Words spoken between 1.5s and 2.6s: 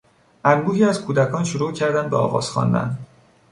کردند به آواز